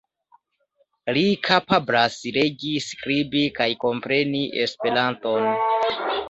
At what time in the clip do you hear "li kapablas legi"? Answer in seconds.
1.17-2.71